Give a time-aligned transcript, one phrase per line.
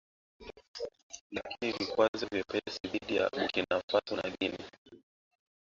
[1.31, 4.69] lakini vikwazo vyepesi dhidi ya Burkina Faso na Guinea